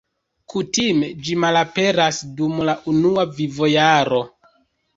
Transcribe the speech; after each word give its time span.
Kutime 0.53 1.09
ĝi 1.27 1.35
malaperas 1.43 2.23
dum 2.41 2.57
la 2.73 2.77
unua 2.95 3.29
vivojaro. 3.39 4.27